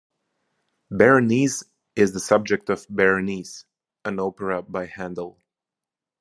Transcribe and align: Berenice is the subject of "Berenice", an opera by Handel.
Berenice 0.89 1.63
is 1.95 2.11
the 2.11 2.19
subject 2.19 2.71
of 2.71 2.87
"Berenice", 2.89 3.65
an 4.03 4.19
opera 4.19 4.63
by 4.63 4.87
Handel. 4.87 5.39